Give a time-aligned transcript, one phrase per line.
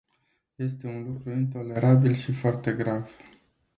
[0.57, 3.11] Este un lucru intolerabil și foarte grav.